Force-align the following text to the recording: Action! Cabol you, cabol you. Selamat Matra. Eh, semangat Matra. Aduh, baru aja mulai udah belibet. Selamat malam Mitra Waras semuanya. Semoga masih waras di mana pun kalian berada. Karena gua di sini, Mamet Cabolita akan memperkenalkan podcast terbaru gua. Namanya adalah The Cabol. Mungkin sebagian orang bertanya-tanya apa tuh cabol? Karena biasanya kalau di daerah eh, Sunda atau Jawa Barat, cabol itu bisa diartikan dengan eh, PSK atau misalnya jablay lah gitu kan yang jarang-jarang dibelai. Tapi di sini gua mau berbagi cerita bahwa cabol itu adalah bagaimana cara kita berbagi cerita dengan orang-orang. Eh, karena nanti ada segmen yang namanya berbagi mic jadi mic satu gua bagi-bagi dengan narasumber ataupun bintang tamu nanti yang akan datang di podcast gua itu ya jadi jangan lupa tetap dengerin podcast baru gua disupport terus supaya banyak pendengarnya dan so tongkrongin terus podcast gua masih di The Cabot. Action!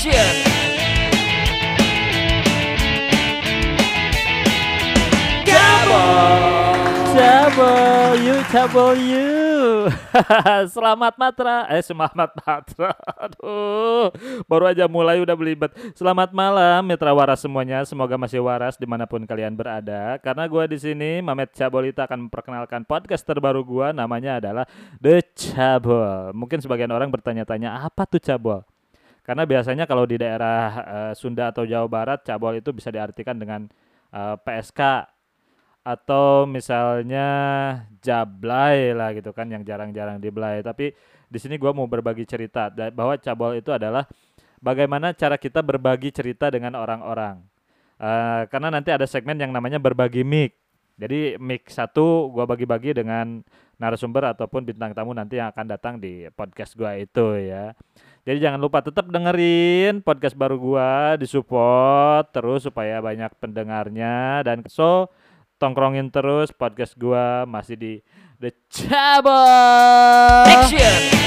Action! 0.00 0.32
Cabol 7.10 8.16
you, 8.16 8.36
cabol 8.48 8.96
you. 8.96 9.92
Selamat 10.72 11.20
Matra. 11.20 11.68
Eh, 11.68 11.84
semangat 11.84 12.32
Matra. 12.32 12.96
Aduh, 13.28 14.08
baru 14.48 14.72
aja 14.72 14.88
mulai 14.88 15.20
udah 15.20 15.36
belibet. 15.36 15.68
Selamat 15.92 16.32
malam 16.32 16.80
Mitra 16.80 17.12
Waras 17.12 17.44
semuanya. 17.44 17.84
Semoga 17.84 18.16
masih 18.16 18.40
waras 18.40 18.80
di 18.80 18.88
mana 18.88 19.04
pun 19.04 19.20
kalian 19.28 19.52
berada. 19.52 20.16
Karena 20.24 20.48
gua 20.48 20.64
di 20.64 20.80
sini, 20.80 21.20
Mamet 21.20 21.52
Cabolita 21.52 22.08
akan 22.08 22.32
memperkenalkan 22.32 22.88
podcast 22.88 23.20
terbaru 23.28 23.68
gua. 23.68 23.92
Namanya 23.92 24.40
adalah 24.40 24.64
The 24.96 25.20
Cabol. 25.36 26.32
Mungkin 26.32 26.64
sebagian 26.64 26.88
orang 26.88 27.12
bertanya-tanya 27.12 27.84
apa 27.84 28.08
tuh 28.08 28.22
cabol? 28.24 28.64
Karena 29.30 29.46
biasanya 29.46 29.86
kalau 29.86 30.10
di 30.10 30.18
daerah 30.18 30.62
eh, 30.82 31.12
Sunda 31.14 31.54
atau 31.54 31.62
Jawa 31.62 31.86
Barat, 31.86 32.26
cabol 32.26 32.58
itu 32.58 32.74
bisa 32.74 32.90
diartikan 32.90 33.38
dengan 33.38 33.70
eh, 34.10 34.34
PSK 34.42 35.06
atau 35.86 36.50
misalnya 36.50 37.28
jablay 38.02 38.90
lah 38.90 39.14
gitu 39.14 39.30
kan 39.30 39.46
yang 39.46 39.62
jarang-jarang 39.62 40.18
dibelai. 40.18 40.66
Tapi 40.66 40.90
di 41.30 41.38
sini 41.38 41.62
gua 41.62 41.70
mau 41.70 41.86
berbagi 41.86 42.26
cerita 42.26 42.74
bahwa 42.74 43.14
cabol 43.22 43.54
itu 43.54 43.70
adalah 43.70 44.02
bagaimana 44.58 45.14
cara 45.14 45.38
kita 45.38 45.62
berbagi 45.62 46.10
cerita 46.10 46.50
dengan 46.50 46.74
orang-orang. 46.74 47.38
Eh, 48.02 48.42
karena 48.50 48.74
nanti 48.74 48.90
ada 48.90 49.06
segmen 49.06 49.38
yang 49.38 49.54
namanya 49.54 49.78
berbagi 49.78 50.26
mic 50.26 50.58
jadi 51.00 51.40
mic 51.40 51.72
satu 51.72 52.28
gua 52.28 52.44
bagi-bagi 52.44 52.92
dengan 52.92 53.40
narasumber 53.80 54.36
ataupun 54.36 54.68
bintang 54.68 54.92
tamu 54.92 55.16
nanti 55.16 55.40
yang 55.40 55.48
akan 55.48 55.64
datang 55.64 55.96
di 55.96 56.28
podcast 56.36 56.76
gua 56.76 57.00
itu 57.00 57.40
ya 57.40 57.72
jadi 58.28 58.52
jangan 58.52 58.60
lupa 58.60 58.84
tetap 58.84 59.08
dengerin 59.08 60.04
podcast 60.04 60.36
baru 60.36 60.60
gua 60.60 61.16
disupport 61.16 62.28
terus 62.28 62.68
supaya 62.68 63.00
banyak 63.00 63.32
pendengarnya 63.40 64.44
dan 64.44 64.68
so 64.68 65.08
tongkrongin 65.56 66.12
terus 66.12 66.52
podcast 66.52 66.92
gua 67.00 67.48
masih 67.48 67.76
di 67.80 67.94
The 68.40 68.52
Cabot. 68.72 70.48
Action! 70.48 71.19